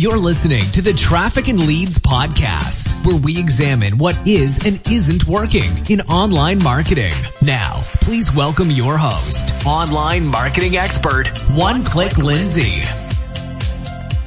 [0.00, 5.26] You're listening to the Traffic and Leads podcast, where we examine what is and isn't
[5.26, 7.12] working in online marketing.
[7.42, 12.80] Now, please welcome your host, online marketing expert, One Click Lindsay.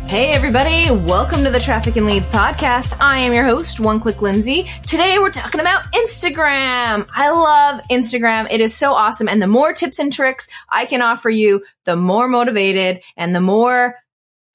[0.08, 2.96] Hey everybody, welcome to the Traffic and Leads podcast.
[3.00, 4.70] I am your host, One Click Lindsay.
[4.86, 7.10] Today we're talking about Instagram.
[7.16, 8.48] I love Instagram.
[8.52, 9.28] It is so awesome.
[9.28, 13.42] And the more tips and tricks I can offer you, the more motivated and the
[13.42, 13.96] more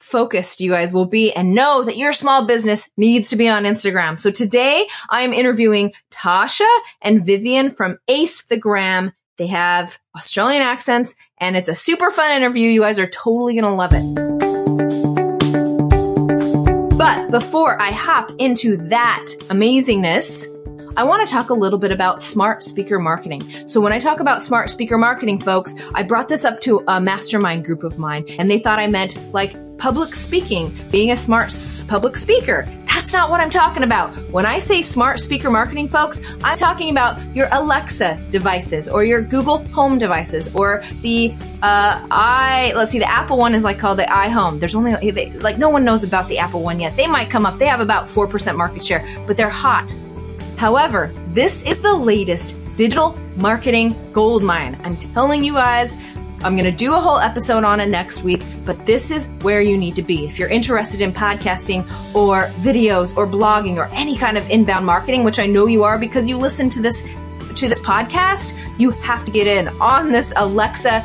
[0.09, 3.64] focused you guys will be and know that your small business needs to be on
[3.64, 4.18] Instagram.
[4.18, 6.66] So today I am interviewing Tasha
[7.03, 9.13] and Vivian from Ace the Gram.
[9.36, 12.68] They have Australian accents and it's a super fun interview.
[12.71, 14.02] You guys are totally going to love it.
[16.96, 20.46] But before I hop into that amazingness,
[20.96, 23.43] I want to talk a little bit about smart speaker marketing.
[23.68, 27.00] So when I talk about smart speaker marketing, folks, I brought this up to a
[27.00, 31.53] mastermind group of mine and they thought I meant like public speaking, being a smart
[31.89, 32.69] public speaker.
[32.86, 34.14] That's not what I'm talking about.
[34.30, 39.22] When I say smart speaker marketing, folks, I'm talking about your Alexa devices or your
[39.22, 43.98] Google Home devices or the uh, i let's see, the Apple one is like called
[43.98, 44.58] the iHome.
[44.58, 44.92] There's only
[45.39, 46.97] like no one knows about the Apple one yet.
[46.97, 47.58] They might come up.
[47.58, 49.97] They have about four percent market share, but they're hot.
[50.56, 54.78] However, this is the latest digital marketing gold mine.
[54.83, 55.97] I'm telling you guys,
[56.44, 59.61] I'm going to do a whole episode on it next week, but this is where
[59.61, 60.25] you need to be.
[60.25, 61.83] If you're interested in podcasting
[62.14, 65.98] or videos or blogging or any kind of inbound marketing, which I know you are
[65.98, 67.03] because you listen to this
[67.56, 71.03] to this podcast, you have to get in on this Alexa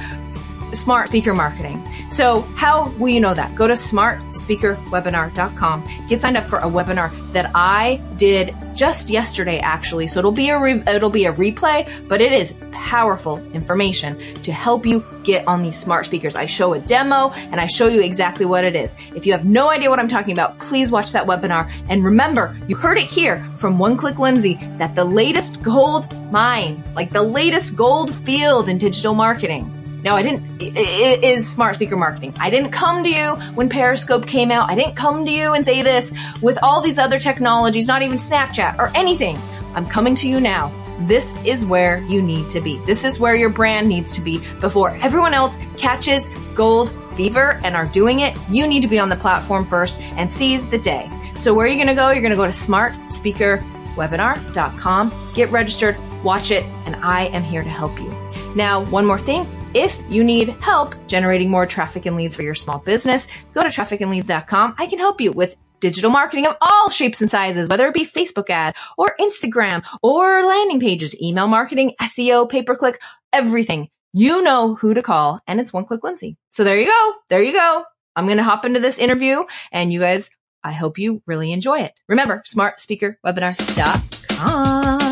[0.75, 1.83] smart speaker marketing.
[2.09, 3.53] So how will you know that?
[3.55, 5.83] Go to smartspeakerwebinar.com.
[6.07, 10.07] Get signed up for a webinar that I did just yesterday actually.
[10.07, 14.51] So it'll be a re- it'll be a replay, but it is powerful information to
[14.51, 16.35] help you get on these smart speakers.
[16.35, 18.95] I show a demo and I show you exactly what it is.
[19.15, 22.57] If you have no idea what I'm talking about, please watch that webinar and remember,
[22.67, 27.23] you heard it here from One Click Lindsay that the latest gold mine, like the
[27.23, 30.61] latest gold field in digital marketing no, I didn't.
[30.61, 32.33] It is smart speaker marketing.
[32.39, 34.69] I didn't come to you when Periscope came out.
[34.69, 38.17] I didn't come to you and say this with all these other technologies, not even
[38.17, 39.37] Snapchat or anything.
[39.75, 40.73] I'm coming to you now.
[41.07, 42.77] This is where you need to be.
[42.85, 47.75] This is where your brand needs to be before everyone else catches gold fever and
[47.75, 48.37] are doing it.
[48.49, 51.09] You need to be on the platform first and seize the day.
[51.39, 52.11] So where are you going to go?
[52.11, 57.69] You're going to go to smartspeakerwebinar.com, get registered, watch it, and I am here to
[57.69, 58.13] help you.
[58.55, 59.45] Now, one more thing.
[59.73, 63.69] If you need help generating more traffic and leads for your small business, go to
[63.69, 64.75] trafficandleads.com.
[64.77, 68.05] I can help you with digital marketing of all shapes and sizes, whether it be
[68.05, 73.01] Facebook ad or Instagram or landing pages, email marketing, SEO, pay per click,
[73.33, 73.89] everything.
[74.13, 76.37] You know who to call and it's one click Lindsay.
[76.51, 77.13] So there you go.
[77.29, 77.83] There you go.
[78.15, 80.29] I'm going to hop into this interview and you guys,
[80.63, 81.99] I hope you really enjoy it.
[82.07, 85.02] Remember, smartspeakerwebinar.com.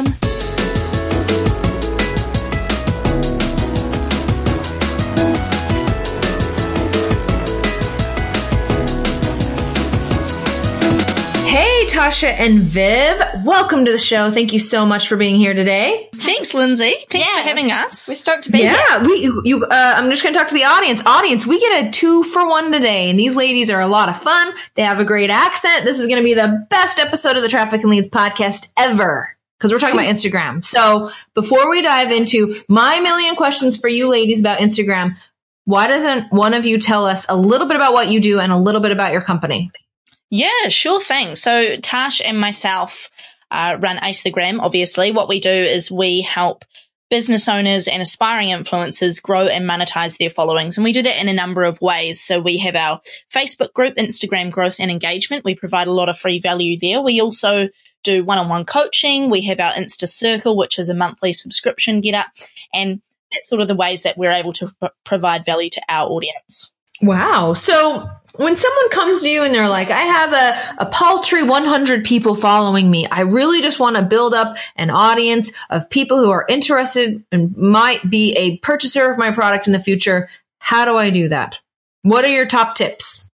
[11.92, 14.32] Tasha and Viv, welcome to the show.
[14.32, 16.08] Thank you so much for being here today.
[16.16, 16.96] Thanks, Lindsay.
[17.10, 17.42] Thanks Yeah.
[17.42, 18.08] for having us.
[18.08, 19.10] We're stoked to be Yeah, here.
[19.10, 19.66] we you.
[19.66, 21.02] Uh, I'm just going to talk to the audience.
[21.06, 24.18] Audience, we get a two for one today, and these ladies are a lot of
[24.18, 24.54] fun.
[24.76, 25.84] They have a great accent.
[25.84, 29.36] This is going to be the best episode of the Traffic and Leads podcast ever
[29.60, 30.64] because we're talking about Instagram.
[30.64, 35.18] So before we dive into my million questions for you ladies about Instagram,
[35.66, 38.54] why doesn't one of you tell us a little bit about what you do and
[38.54, 39.72] a little bit about your company?
[40.32, 41.36] Yeah, sure thing.
[41.36, 43.12] So Tash and myself
[43.52, 44.62] uh, run Ace the Gram.
[44.62, 46.66] Obviously, what we do is we help
[47.10, 50.78] business owners and aspiring influencers grow and monetize their followings.
[50.78, 52.22] And we do that in a number of ways.
[52.22, 55.44] So we have our Facebook group, Instagram growth and engagement.
[55.44, 57.02] We provide a lot of free value there.
[57.02, 57.68] We also
[58.04, 59.30] do one-on-one coaching.
[59.30, 62.28] We have our Insta Circle, which is a monthly subscription get up.
[62.74, 63.02] And
[63.34, 66.72] that's sort of the ways that we're able to pro- provide value to our audience.
[67.02, 67.56] Wow.
[67.56, 72.06] So when someone comes to you and they're like, I have a, a paltry 100
[72.06, 73.06] people following me.
[73.08, 77.56] I really just want to build up an audience of people who are interested and
[77.58, 80.30] might be a purchaser of my product in the future.
[80.60, 81.60] How do I do that?
[82.04, 83.30] What are your top tips?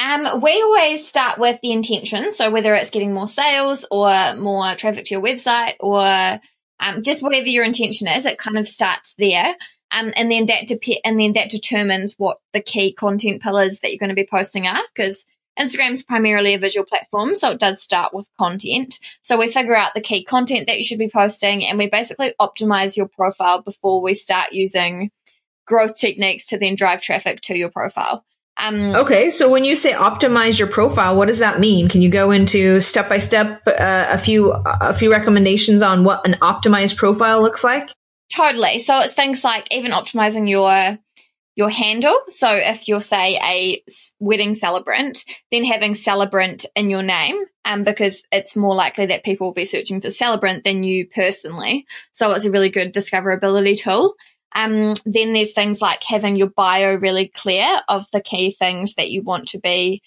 [0.00, 2.32] Um, we always start with the intention.
[2.32, 6.40] So whether it's getting more sales or more traffic to your website or
[6.80, 9.54] um, just whatever your intention is, it kind of starts there.
[9.92, 13.90] Um, and then that dep- and then that determines what the key content pillars that
[13.90, 15.24] you're going to be posting are because
[15.58, 18.98] Instagram's primarily a visual platform, so it does start with content.
[19.22, 22.34] So we figure out the key content that you should be posting and we basically
[22.40, 25.10] optimize your profile before we start using
[25.66, 28.24] growth techniques to then drive traffic to your profile.
[28.56, 31.88] Um, Okay, so when you say optimize your profile, what does that mean?
[31.88, 36.34] Can you go into step by step a few a few recommendations on what an
[36.40, 37.90] optimized profile looks like?
[38.32, 38.78] Totally.
[38.78, 40.98] So it's things like even optimizing your
[41.56, 42.16] your handle.
[42.28, 43.82] So if you're say a
[44.18, 49.48] wedding celebrant, then having celebrant in your name, um, because it's more likely that people
[49.48, 51.86] will be searching for celebrant than you personally.
[52.12, 54.14] So it's a really good discoverability tool.
[54.54, 59.10] Um, then there's things like having your bio really clear of the key things that
[59.10, 60.02] you want to be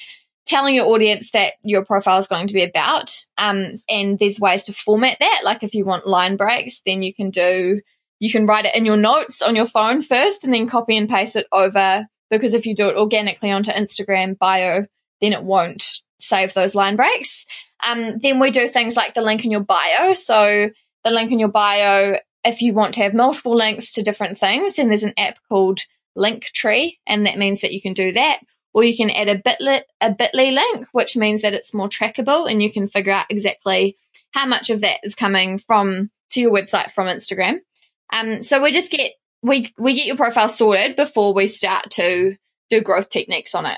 [0.46, 3.26] telling your audience that your profile is going to be about.
[3.38, 5.42] Um, and there's ways to format that.
[5.44, 7.82] Like if you want line breaks, then you can do,
[8.24, 11.10] you can write it in your notes on your phone first and then copy and
[11.10, 12.08] paste it over.
[12.30, 14.86] Because if you do it organically onto Instagram bio,
[15.20, 15.84] then it won't
[16.20, 17.46] save those line breaks.
[17.86, 20.14] Um, then we do things like the link in your bio.
[20.14, 20.70] So
[21.04, 24.74] the link in your bio if you want to have multiple links to different things,
[24.74, 25.80] then there's an app called
[26.18, 28.40] Linktree, and that means that you can do that.
[28.74, 32.50] Or you can add a Bitly, a Bitly link, which means that it's more trackable
[32.50, 33.98] and you can figure out exactly
[34.32, 37.60] how much of that is coming from to your website from Instagram.
[38.14, 39.12] Um, so we just get
[39.42, 42.36] we we get your profile sorted before we start to
[42.70, 43.78] do growth techniques on it.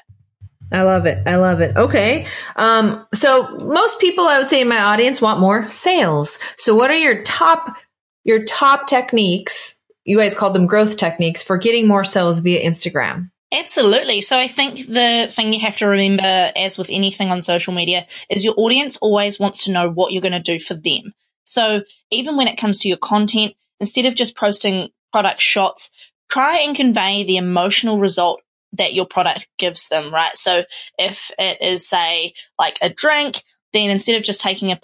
[0.71, 1.27] I love it.
[1.27, 1.75] I love it.
[1.77, 2.27] Okay.
[2.55, 6.39] Um, so most people I would say in my audience want more sales.
[6.57, 7.77] So what are your top
[8.23, 13.29] your top techniques, you guys called them growth techniques for getting more sales via Instagram.
[13.51, 14.21] Absolutely.
[14.21, 18.05] So I think the thing you have to remember, as with anything on social media,
[18.29, 21.13] is your audience always wants to know what you're going to do for them.
[21.45, 25.91] So even when it comes to your content, instead of just posting product shots,
[26.29, 28.41] try and convey the emotional result
[28.73, 30.35] that your product gives them, right?
[30.35, 30.63] So
[30.97, 33.41] if it is, say, like a drink,
[33.73, 34.79] then instead of just taking a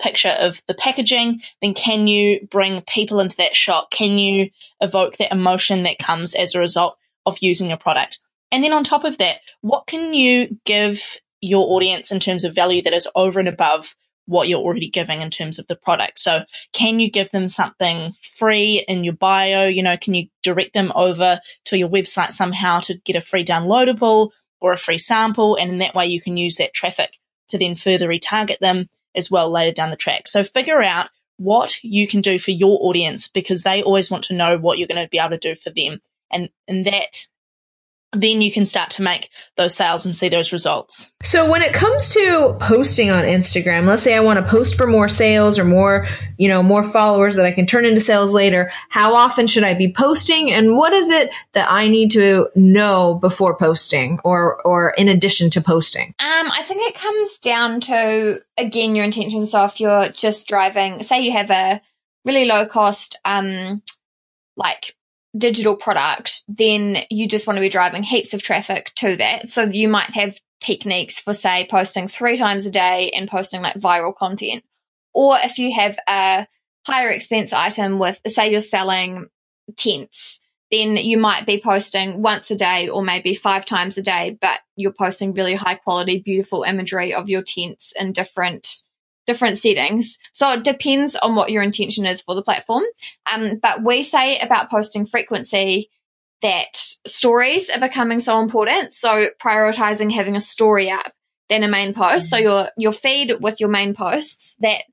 [0.00, 3.90] picture of the packaging, then can you bring people into that shot?
[3.90, 4.50] Can you
[4.80, 6.96] evoke that emotion that comes as a result
[7.26, 8.18] of using a product?
[8.50, 12.54] And then on top of that, what can you give your audience in terms of
[12.54, 13.94] value that is over and above
[14.26, 16.18] what you're already giving in terms of the product.
[16.18, 19.66] So can you give them something free in your bio?
[19.66, 23.44] You know, can you direct them over to your website somehow to get a free
[23.44, 24.30] downloadable
[24.60, 25.56] or a free sample?
[25.56, 27.18] And in that way you can use that traffic
[27.48, 30.26] to then further retarget them as well later down the track.
[30.28, 34.34] So figure out what you can do for your audience because they always want to
[34.34, 36.00] know what you're going to be able to do for them.
[36.30, 37.26] And, and that
[38.12, 41.12] then you can start to make those sales and see those results.
[41.34, 44.86] So when it comes to posting on Instagram, let's say I want to post for
[44.86, 46.06] more sales or more,
[46.38, 48.70] you know, more followers that I can turn into sales later.
[48.88, 53.16] How often should I be posting and what is it that I need to know
[53.16, 56.14] before posting or or in addition to posting?
[56.20, 59.48] Um I think it comes down to again your intention.
[59.48, 61.80] So if you're just driving, say you have a
[62.24, 63.82] really low cost um
[64.56, 64.94] like
[65.36, 69.48] digital product, then you just want to be driving heaps of traffic to that.
[69.48, 73.76] So you might have techniques for, say, posting three times a day and posting like
[73.76, 74.64] viral content.
[75.12, 76.46] Or if you have a
[76.86, 79.28] higher expense item with, say, you're selling
[79.76, 80.40] tents,
[80.70, 84.60] then you might be posting once a day or maybe five times a day, but
[84.76, 88.82] you're posting really high quality, beautiful imagery of your tents in different
[89.26, 90.18] different settings.
[90.32, 92.84] So it depends on what your intention is for the platform.
[93.32, 95.88] Um, but we say about posting frequency
[96.44, 96.76] that
[97.06, 98.92] stories are becoming so important.
[98.92, 101.12] So prioritizing having a story up
[101.48, 102.28] than a main post.
[102.28, 104.84] So your your feed with your main posts that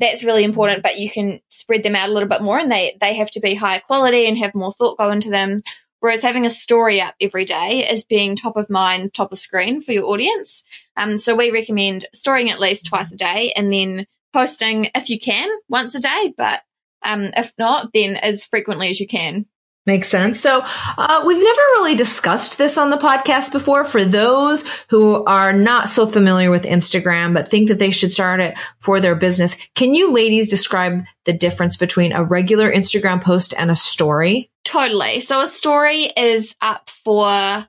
[0.00, 2.96] that's really important, but you can spread them out a little bit more and they
[3.00, 5.62] they have to be higher quality and have more thought go into them.
[6.00, 9.80] Whereas having a story up every day is being top of mind, top of screen
[9.80, 10.64] for your audience.
[10.96, 15.18] Um, so we recommend storing at least twice a day and then posting if you
[15.20, 16.60] can once a day, but
[17.04, 19.46] um, if not, then as frequently as you can.
[19.88, 20.38] Makes sense.
[20.38, 20.62] So,
[20.98, 23.86] uh, we've never really discussed this on the podcast before.
[23.86, 28.40] For those who are not so familiar with Instagram, but think that they should start
[28.40, 33.54] it for their business, can you ladies describe the difference between a regular Instagram post
[33.56, 34.50] and a story?
[34.62, 35.20] Totally.
[35.20, 37.66] So, a story is up for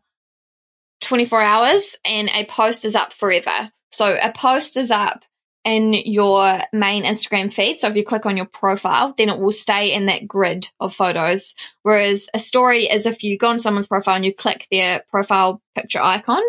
[0.99, 3.71] 24 hours and a post is up forever.
[3.93, 5.23] So, a post is up
[5.69, 7.79] in your main Instagram feed.
[7.79, 10.95] So if you click on your profile, then it will stay in that grid of
[10.95, 11.53] photos.
[11.83, 15.61] Whereas a story is if you go on someone's profile and you click their profile
[15.75, 16.41] picture icon,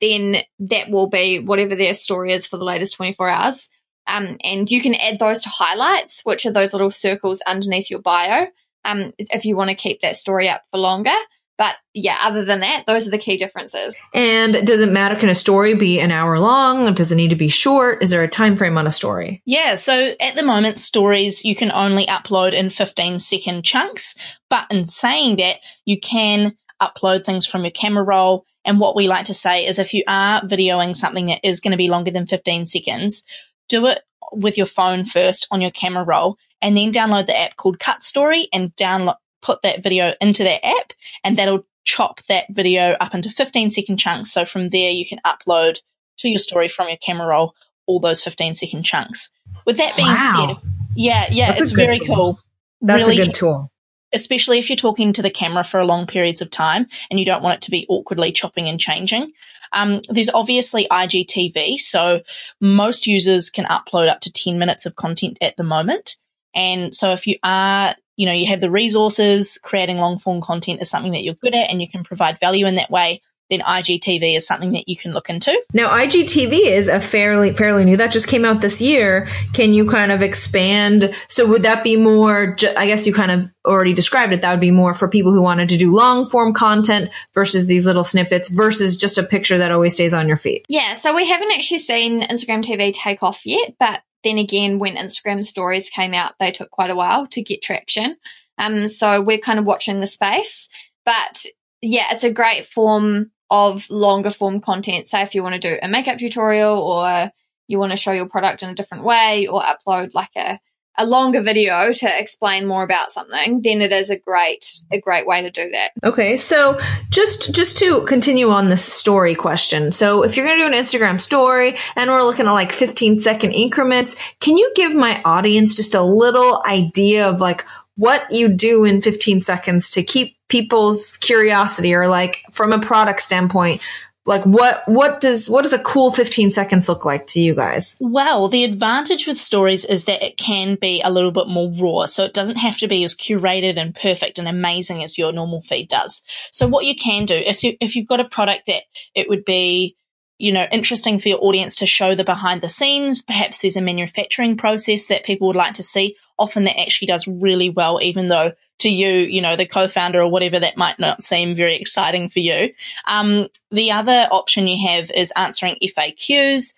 [0.00, 3.68] then that will be whatever their story is for the latest 24 hours.
[4.06, 8.00] Um, and you can add those to highlights, which are those little circles underneath your
[8.00, 8.46] bio.
[8.84, 11.14] Um, if you want to keep that story up for longer.
[11.62, 13.94] But yeah, other than that, those are the key differences.
[14.12, 15.14] And does it matter?
[15.14, 16.92] Can a story be an hour long?
[16.92, 18.02] Does it need to be short?
[18.02, 19.44] Is there a time frame on a story?
[19.46, 19.76] Yeah.
[19.76, 24.16] So at the moment, stories you can only upload in 15 second chunks.
[24.50, 29.06] But in saying that, you can upload things from your camera roll And what we
[29.06, 32.10] like to say is if you are videoing something that is going to be longer
[32.10, 33.22] than 15 seconds,
[33.68, 34.00] do it
[34.32, 38.02] with your phone first on your camera roll and then download the app called Cut
[38.02, 40.92] Story and download, put that video into that app
[41.24, 44.32] and that'll chop that video up into 15 second chunks.
[44.32, 45.80] So from there you can upload
[46.18, 47.54] to your story from your camera roll
[47.86, 49.30] all those 15 second chunks.
[49.66, 50.58] With that being wow.
[50.60, 52.14] said, yeah, yeah, That's it's very tool.
[52.14, 52.38] cool.
[52.80, 53.72] That's really, a good tool.
[54.12, 57.26] Especially if you're talking to the camera for a long periods of time and you
[57.26, 59.32] don't want it to be awkwardly chopping and changing.
[59.72, 61.78] Um, there's obviously IGTV.
[61.78, 62.20] So
[62.60, 66.16] most users can upload up to 10 minutes of content at the moment.
[66.54, 70.80] And so if you are, you know, you have the resources, creating long form content
[70.80, 73.20] is something that you're good at and you can provide value in that way,
[73.52, 75.54] then IGTV is something that you can look into.
[75.74, 77.98] Now, IGTV is a fairly fairly new.
[77.98, 79.28] That just came out this year.
[79.52, 81.14] Can you kind of expand?
[81.28, 82.56] So, would that be more?
[82.76, 84.40] I guess you kind of already described it.
[84.40, 87.84] That would be more for people who wanted to do long form content versus these
[87.84, 90.64] little snippets versus just a picture that always stays on your feed.
[90.68, 90.94] Yeah.
[90.94, 95.44] So we haven't actually seen Instagram TV take off yet, but then again, when Instagram
[95.44, 98.16] stories came out, they took quite a while to get traction.
[98.58, 100.68] Um, so we're kind of watching the space,
[101.04, 101.44] but
[101.80, 105.08] yeah, it's a great form of longer form content.
[105.08, 107.30] Say if you want to do a makeup tutorial or
[107.68, 110.58] you want to show your product in a different way or upload like a,
[110.98, 115.26] a longer video to explain more about something, then it is a great a great
[115.26, 115.92] way to do that.
[116.04, 116.78] Okay, so
[117.10, 119.92] just just to continue on this story question.
[119.92, 123.20] So if you're going to do an Instagram story and we're looking at like 15
[123.20, 127.64] second increments, can you give my audience just a little idea of like
[127.96, 133.22] what you do in 15 seconds to keep people's curiosity or like from a product
[133.22, 133.80] standpoint
[134.24, 137.96] like what what does what does a cool 15 seconds look like to you guys?
[138.00, 142.06] Well the advantage with stories is that it can be a little bit more raw.
[142.06, 145.62] So it doesn't have to be as curated and perfect and amazing as your normal
[145.62, 146.22] feed does.
[146.52, 148.82] So what you can do is you, if you've got a product that
[149.14, 149.96] it would be
[150.42, 153.22] you know, interesting for your audience to show the behind the scenes.
[153.22, 156.16] Perhaps there's a manufacturing process that people would like to see.
[156.36, 160.28] Often that actually does really well, even though to you, you know, the co-founder or
[160.28, 162.72] whatever, that might not seem very exciting for you.
[163.06, 166.74] Um, the other option you have is answering FAQs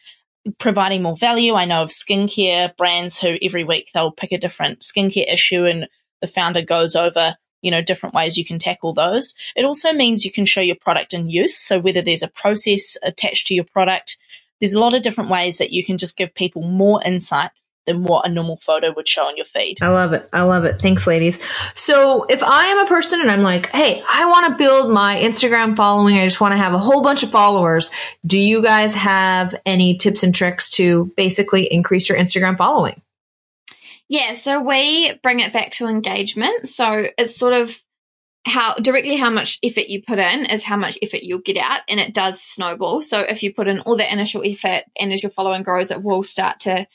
[0.59, 1.55] providing more value.
[1.55, 5.89] I know of skincare brands who every week they'll pick a different skincare issue and
[6.21, 9.35] the founder goes over you know, different ways you can tackle those.
[9.57, 11.57] It also means you can show your product in use.
[11.57, 14.19] So whether there's a process attached to your product,
[14.61, 17.51] there's a lot of different ways that you can just give people more insight
[17.87, 19.79] than what a normal photo would show on your feed.
[19.81, 20.29] I love it.
[20.33, 20.81] I love it.
[20.81, 21.43] Thanks, ladies.
[21.75, 25.17] So if I am a person and I'm like, hey, I want to build my
[25.17, 27.91] Instagram following, I just want to have a whole bunch of followers.
[28.27, 33.01] Do you guys have any tips and tricks to basically increase your Instagram following?
[34.09, 36.69] Yeah, so we bring it back to engagement.
[36.69, 37.81] So it's sort of
[38.47, 41.81] how directly how much effort you put in is how much effort you'll get out,
[41.89, 43.01] and it does snowball.
[43.03, 46.03] So if you put in all that initial effort, and as your following grows, it
[46.03, 46.87] will start to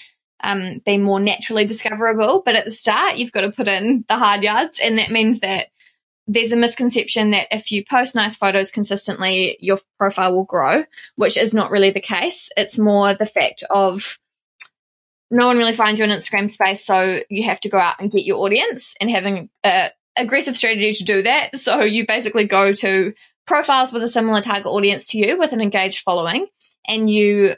[0.43, 2.43] um, be more naturally discoverable.
[2.45, 5.39] But at the start, you've got to put in the hard yards, and that means
[5.39, 5.69] that
[6.27, 10.83] there's a misconception that if you post nice photos consistently, your profile will grow,
[11.15, 12.49] which is not really the case.
[12.55, 14.19] It's more the fact of
[15.31, 18.11] no one really finds you on Instagram space, so you have to go out and
[18.11, 21.55] get your audience and having a aggressive strategy to do that.
[21.55, 23.13] So you basically go to
[23.47, 26.45] profiles with a similar target audience to you with an engaged following
[26.87, 27.55] and you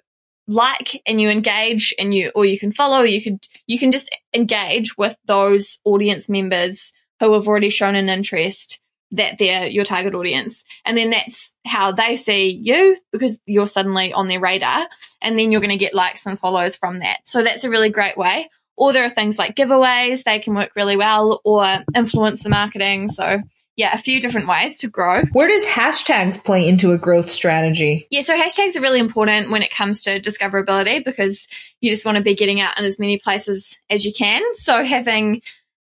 [0.47, 4.13] like and you engage and you or you can follow you could you can just
[4.33, 8.79] engage with those audience members who have already shown an interest
[9.11, 10.63] that they're your target audience.
[10.85, 14.87] And then that's how they see you because you're suddenly on their radar.
[15.21, 17.19] And then you're going to get likes and follows from that.
[17.25, 18.49] So that's a really great way.
[18.77, 21.63] Or there are things like giveaways, they can work really well, or
[21.93, 23.09] influencer marketing.
[23.09, 23.41] So
[23.75, 25.23] yeah, a few different ways to grow.
[25.31, 28.07] Where does hashtags play into a growth strategy?
[28.09, 31.47] Yeah, so hashtags are really important when it comes to discoverability because
[31.79, 34.41] you just want to be getting out in as many places as you can.
[34.55, 35.41] So having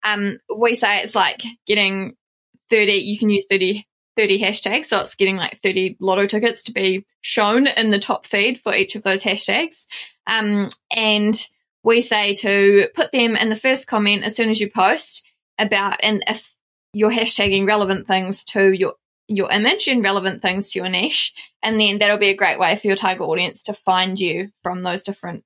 [0.04, 2.16] um, we say it's like getting
[2.75, 4.87] 30, you can use 30, 30 hashtags.
[4.87, 8.75] So it's getting like 30 lotto tickets to be shown in the top feed for
[8.75, 9.87] each of those hashtags.
[10.26, 11.40] Um, and
[11.85, 15.25] we say to put them in the first comment as soon as you post
[15.57, 16.52] about, and if
[16.93, 18.95] you're hashtagging relevant things to your
[19.26, 22.76] your image and relevant things to your niche and then that'll be a great way
[22.76, 25.43] for your target audience to find you from those different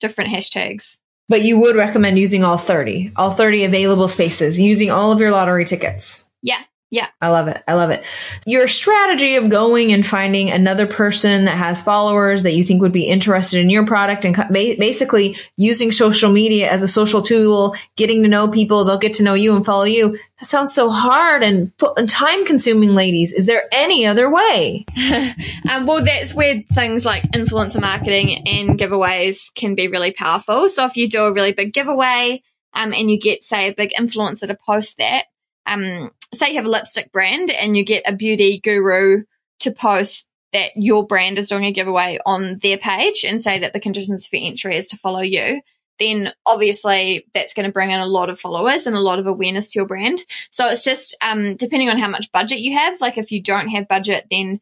[0.00, 0.96] different hashtags
[1.28, 5.30] but you would recommend using all 30 all 30 available spaces using all of your
[5.30, 7.06] lottery tickets yeah, Yeah.
[7.20, 7.62] I love it.
[7.68, 8.04] I love it.
[8.46, 12.90] Your strategy of going and finding another person that has followers that you think would
[12.90, 18.24] be interested in your product and basically using social media as a social tool, getting
[18.24, 20.18] to know people, they'll get to know you and follow you.
[20.40, 21.70] That sounds so hard and,
[22.08, 23.34] time consuming, ladies.
[23.34, 24.84] Is there any other way?
[25.70, 30.68] um, well, that's where things like influencer marketing and giveaways can be really powerful.
[30.68, 32.42] So if you do a really big giveaway,
[32.72, 35.26] um, and you get, say, a big influencer to post that,
[35.66, 39.24] um, say you have a lipstick brand and you get a beauty guru
[39.60, 43.72] to post that your brand is doing a giveaway on their page and say that
[43.72, 45.60] the conditions for entry is to follow you,
[45.98, 49.26] then obviously that's going to bring in a lot of followers and a lot of
[49.26, 50.18] awareness to your brand.
[50.50, 53.00] So it's just um, depending on how much budget you have.
[53.00, 54.60] Like if you don't have budget, then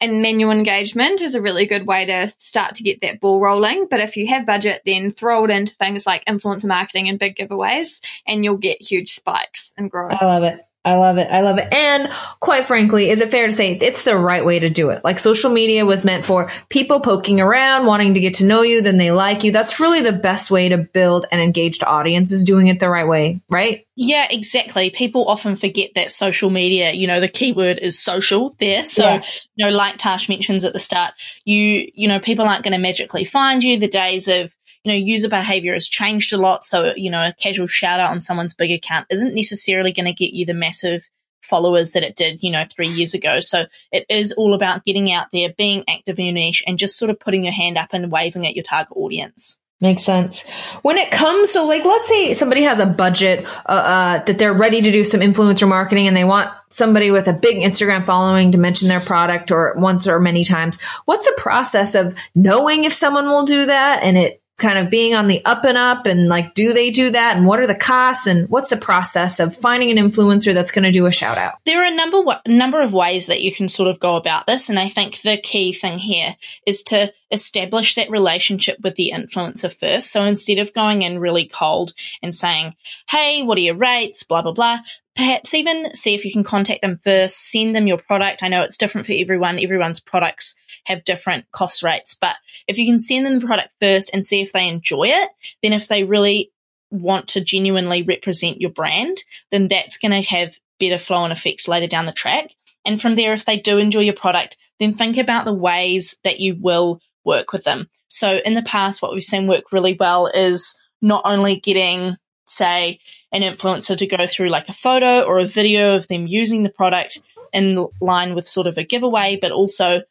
[0.00, 3.86] and manual engagement is a really good way to start to get that ball rolling.
[3.88, 7.36] But if you have budget, then throw it into things like influencer marketing and big
[7.36, 10.20] giveaways, and you'll get huge spikes and growth.
[10.20, 10.60] I love it.
[10.84, 11.28] I love it.
[11.30, 11.72] I love it.
[11.72, 12.10] And
[12.40, 15.04] quite frankly, is it fair to say it's the right way to do it?
[15.04, 18.82] Like social media was meant for people poking around, wanting to get to know you,
[18.82, 19.52] then they like you.
[19.52, 23.06] That's really the best way to build an engaged audience is doing it the right
[23.06, 23.86] way, right?
[23.94, 24.90] Yeah, exactly.
[24.90, 28.84] People often forget that social media, you know, the keyword is social there.
[28.84, 29.22] So, yeah.
[29.54, 32.78] you know, like Tash mentions at the start, you, you know, people aren't going to
[32.78, 33.78] magically find you.
[33.78, 36.64] The days of, you know, user behavior has changed a lot.
[36.64, 40.12] So, you know, a casual shout out on someone's big account isn't necessarily going to
[40.12, 41.08] get you the massive
[41.42, 43.40] followers that it did, you know, three years ago.
[43.40, 46.98] So it is all about getting out there, being active in your niche and just
[46.98, 49.60] sort of putting your hand up and waving at your target audience.
[49.80, 50.48] Makes sense.
[50.82, 54.54] When it comes, so like, let's say somebody has a budget, uh, uh, that they're
[54.54, 58.52] ready to do some influencer marketing and they want somebody with a big Instagram following
[58.52, 60.80] to mention their product or once or many times.
[61.04, 65.14] What's the process of knowing if someone will do that and it kind of being
[65.14, 67.36] on the up and up and like, do they do that?
[67.36, 68.26] And what are the costs?
[68.26, 71.54] And what's the process of finding an influencer that's going to do a shout out?
[71.66, 74.70] There are a number, number of ways that you can sort of go about this.
[74.70, 79.72] And I think the key thing here is to establish that relationship with the influencer
[79.72, 80.12] first.
[80.12, 81.92] So instead of going in really cold
[82.22, 82.76] and saying,
[83.08, 84.22] Hey, what are your rates?
[84.22, 84.80] Blah, blah, blah
[85.14, 88.42] perhaps even see if you can contact them first, send them your product.
[88.42, 89.62] I know it's different for everyone.
[89.62, 92.16] Everyone's products have different cost rates.
[92.20, 92.36] But
[92.66, 95.30] if you can send them the product first and see if they enjoy it,
[95.62, 96.52] then if they really
[96.90, 101.68] want to genuinely represent your brand, then that's going to have better flow and effects
[101.68, 102.54] later down the track.
[102.84, 106.40] And from there, if they do enjoy your product, then think about the ways that
[106.40, 107.88] you will work with them.
[108.08, 112.16] So in the past, what we've seen work really well is not only getting,
[112.46, 116.62] say, an influencer to go through like a photo or a video of them using
[116.62, 117.20] the product
[117.52, 120.02] in line with sort of a giveaway, but also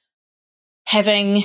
[0.86, 1.44] having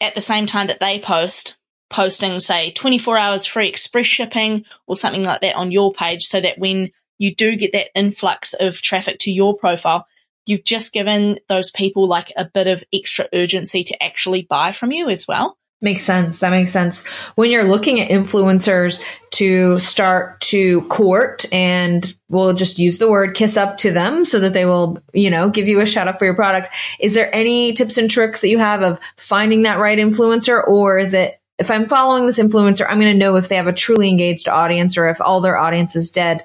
[0.00, 1.56] at the same time that they post,
[1.90, 6.40] posting, say, 24 hours free express shipping or something like that on your page so
[6.40, 10.06] that when you do get that influx of traffic to your profile,
[10.46, 14.90] you've just given those people like a bit of extra urgency to actually buy from
[14.90, 15.56] you as well.
[15.84, 16.38] Makes sense.
[16.38, 17.04] That makes sense.
[17.34, 23.34] When you're looking at influencers to start to court and we'll just use the word
[23.34, 26.20] kiss up to them so that they will, you know, give you a shout out
[26.20, 26.68] for your product.
[27.00, 30.98] Is there any tips and tricks that you have of finding that right influencer or
[30.98, 33.72] is it if I'm following this influencer, I'm going to know if they have a
[33.72, 36.44] truly engaged audience or if all their audience is dead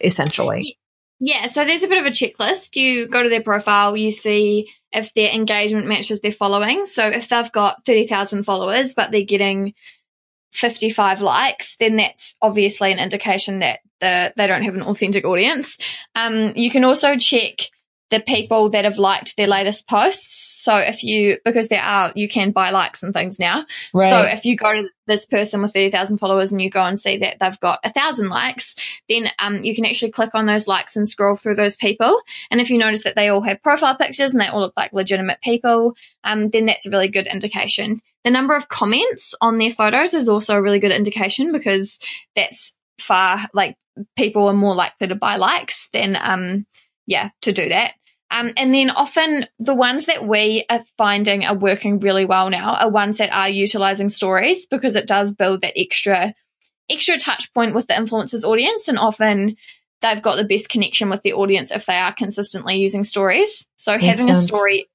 [0.00, 0.78] essentially?
[1.18, 2.76] Yeah, so there's a bit of a checklist.
[2.76, 6.86] You go to their profile, you see if their engagement matches their following.
[6.86, 9.74] So if they've got 30,000 followers, but they're getting
[10.52, 15.76] 55 likes, then that's obviously an indication that the, they don't have an authentic audience.
[16.14, 17.70] Um, you can also check
[18.10, 20.62] the people that have liked their latest posts.
[20.62, 23.66] So if you, because there are, you can buy likes and things now.
[23.92, 24.10] Right.
[24.10, 27.18] So if you go to this person with 30,000 followers and you go and see
[27.18, 28.76] that they've got a thousand likes,
[29.08, 32.20] then um, you can actually click on those likes and scroll through those people.
[32.50, 34.92] And if you notice that they all have profile pictures and they all look like
[34.92, 35.94] legitimate people,
[36.24, 38.00] um, then that's a really good indication.
[38.24, 41.98] The number of comments on their photos is also a really good indication because
[42.34, 43.76] that's far like
[44.16, 46.66] people are more likely to buy likes than um
[47.08, 47.92] yeah to do that
[48.30, 52.74] um, and then often the ones that we are finding are working really well now
[52.74, 56.34] are ones that are utilizing stories because it does build that extra
[56.90, 59.56] extra touch point with the influencers audience and often
[60.00, 63.66] they've got the best connection with the audience if they are consistently using stories.
[63.76, 64.38] So Makes having sense.
[64.38, 64.88] a story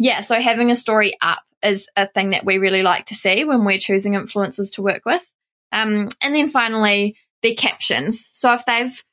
[0.00, 3.44] yeah, so having a story up is a thing that we really like to see
[3.44, 5.30] when we're choosing influencers to work with.
[5.72, 8.24] Um, and then finally, their captions.
[8.26, 9.04] So if they've,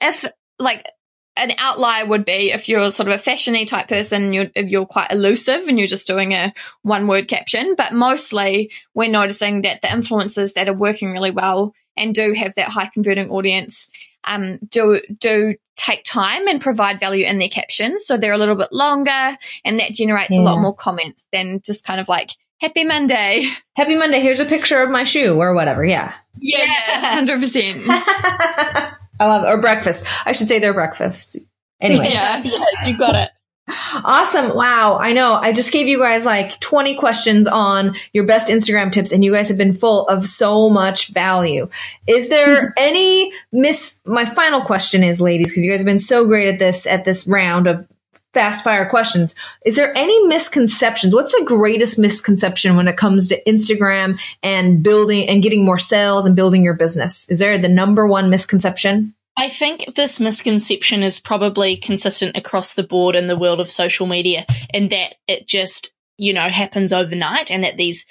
[0.00, 0.24] if
[0.60, 0.86] like
[1.36, 5.10] an outlier would be if you're sort of a fashiony type person, you're, you're quite
[5.10, 7.74] elusive and you're just doing a one word caption.
[7.76, 12.54] But mostly we're noticing that the influencers that are working really well and do have
[12.54, 13.90] that high converting audience
[14.24, 18.06] um, do do take time and provide value in their captions.
[18.06, 20.40] So they're a little bit longer and that generates yeah.
[20.40, 23.46] a lot more comments than just kind of like Happy Monday.
[23.76, 24.20] Happy Monday.
[24.20, 25.84] Here's a picture of my shoe or whatever.
[25.84, 26.14] Yeah.
[26.40, 28.94] Yeah, 100%.
[29.24, 29.48] I love it.
[29.48, 30.06] Or breakfast.
[30.26, 31.36] I should say their breakfast.
[31.80, 32.08] Anyway.
[32.12, 33.30] Yeah, yeah, you got it.
[33.66, 34.54] Awesome.
[34.54, 34.98] Wow.
[35.00, 35.34] I know.
[35.34, 39.32] I just gave you guys like 20 questions on your best Instagram tips and you
[39.32, 41.68] guys have been full of so much value.
[42.06, 44.00] Is there any miss?
[44.04, 47.04] My final question is, ladies, because you guys have been so great at this, at
[47.06, 47.86] this round of
[48.34, 49.34] fast fire questions.
[49.64, 51.14] Is there any misconceptions?
[51.14, 56.26] What's the greatest misconception when it comes to Instagram and building and getting more sales
[56.26, 57.30] and building your business?
[57.30, 59.14] Is there the number one misconception?
[59.36, 64.06] I think this misconception is probably consistent across the board in the world of social
[64.06, 68.06] media in that it just, you know, happens overnight and that these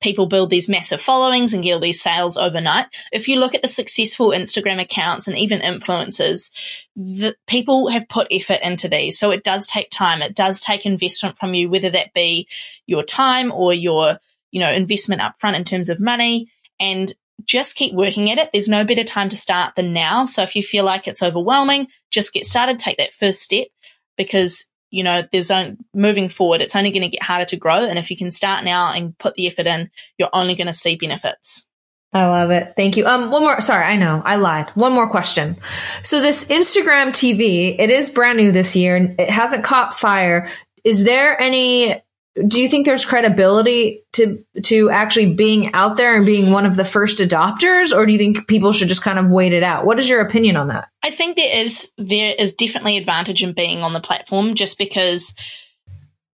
[0.00, 2.86] people build these massive followings and get all these sales overnight.
[3.12, 6.50] If you look at the successful Instagram accounts and even influencers,
[6.94, 9.18] the people have put effort into these.
[9.18, 10.22] So it does take time.
[10.22, 12.48] It does take investment from you, whether that be
[12.86, 14.18] your time or your,
[14.50, 16.48] you know, investment upfront in terms of money.
[16.80, 17.12] And
[17.44, 18.50] just keep working at it.
[18.52, 20.24] There's no better time to start than now.
[20.24, 23.68] So if you feel like it's overwhelming, just get started, take that first step
[24.16, 27.84] because you know, there's on moving forward, it's only going to get harder to grow.
[27.84, 30.72] And if you can start now and put the effort in, you're only going to
[30.72, 31.66] see benefits.
[32.12, 32.72] I love it.
[32.74, 33.04] Thank you.
[33.04, 33.60] Um, one more.
[33.60, 34.70] Sorry, I know I lied.
[34.70, 35.58] One more question.
[36.02, 40.50] So this Instagram TV, it is brand new this year it hasn't caught fire.
[40.84, 42.02] Is there any
[42.46, 46.76] do you think there's credibility to to actually being out there and being one of
[46.76, 47.96] the first adopters?
[47.96, 49.84] Or do you think people should just kind of wait it out?
[49.84, 50.88] What is your opinion on that?
[51.02, 55.34] I think there is there is definitely advantage in being on the platform just because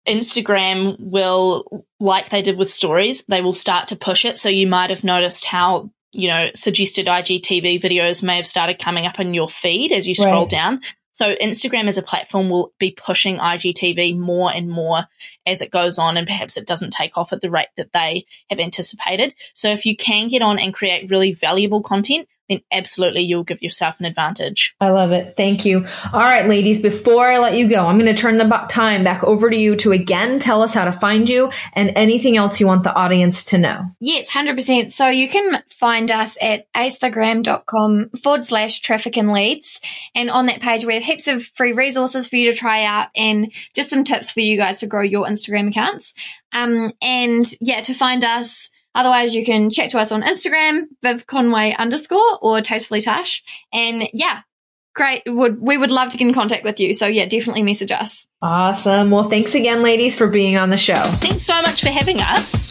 [0.09, 4.39] instagram will like they did with stories they will start to push it.
[4.39, 9.07] So you might have noticed how you know suggested igtv videos may have started coming
[9.07, 10.51] up in your feed as you scroll right.
[10.51, 10.81] down.
[11.13, 15.01] So Instagram as a platform will be pushing IGTV more and more
[15.51, 18.25] as it goes on and perhaps it doesn't take off at the rate that they
[18.49, 19.35] have anticipated.
[19.55, 23.63] So if you can get on and create really valuable content, then absolutely you'll give
[23.63, 24.75] yourself an advantage.
[24.81, 25.37] I love it.
[25.37, 25.87] Thank you.
[26.13, 29.23] All right, ladies, before I let you go, I'm going to turn the time back
[29.25, 32.67] over to you to again tell us how to find you and anything else you
[32.67, 33.85] want the audience to know.
[34.01, 34.93] Yes, 100%.
[34.93, 39.81] So you can find us at instagram.com forward slash traffic and leads.
[40.15, 43.09] And on that page, we have heaps of free resources for you to try out
[43.17, 46.15] and just some tips for you guys to grow your Instagram accounts.
[46.53, 51.27] Um, and yeah, to find us, Otherwise, you can chat to us on Instagram, Viv
[51.27, 53.45] Conway underscore or Tastefully Tash.
[53.73, 54.41] And yeah,
[54.95, 55.23] great.
[55.27, 56.95] Would we would love to get in contact with you.
[56.95, 58.27] So yeah, definitely message us.
[58.43, 59.11] Awesome.
[59.11, 61.03] Well, thanks again, ladies, for being on the show.
[61.03, 62.71] Thanks so much for having us.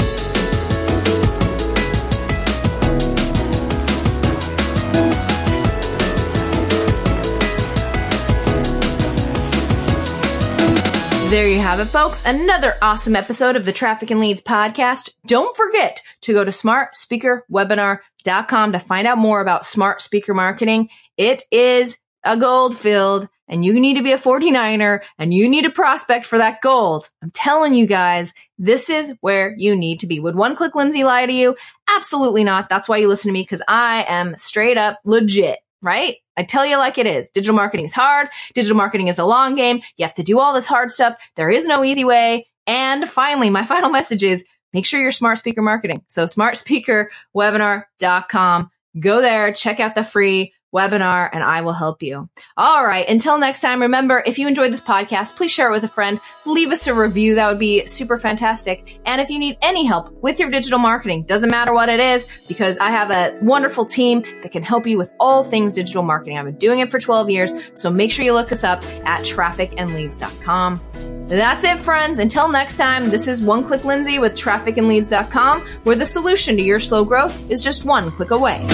[11.29, 12.25] There you have it, folks.
[12.25, 15.13] Another awesome episode of the Traffic and Leads podcast.
[15.27, 20.89] Don't forget to go to smartspeakerwebinar.com to find out more about smart speaker marketing.
[21.17, 25.67] It is a gold filled and you need to be a 49er and you need
[25.67, 27.11] a prospect for that gold.
[27.21, 30.19] I'm telling you guys, this is where you need to be.
[30.19, 31.55] Would one click Lindsay lie to you?
[31.95, 32.69] Absolutely not.
[32.69, 36.17] That's why you listen to me because I am straight up legit right?
[36.39, 37.29] I tell you like it is.
[37.29, 38.29] Digital marketing is hard.
[38.53, 39.81] Digital marketing is a long game.
[39.97, 41.31] You have to do all this hard stuff.
[41.35, 42.47] There is no easy way.
[42.65, 46.01] And finally, my final message is make sure you're smart speaker marketing.
[46.07, 48.71] So smartspeakerwebinar.com.
[48.99, 52.29] Go there, check out the free webinar and I will help you.
[52.57, 53.07] All right.
[53.07, 56.19] Until next time, remember, if you enjoyed this podcast, please share it with a friend.
[56.45, 57.35] Leave us a review.
[57.35, 58.99] That would be super fantastic.
[59.05, 62.27] And if you need any help with your digital marketing, doesn't matter what it is,
[62.47, 66.37] because I have a wonderful team that can help you with all things digital marketing.
[66.37, 67.53] I've been doing it for 12 years.
[67.75, 71.27] So make sure you look us up at trafficandleads.com.
[71.27, 72.17] That's it, friends.
[72.17, 76.79] Until next time, this is One Click Lindsay with trafficandleads.com, where the solution to your
[76.79, 78.65] slow growth is just one click away.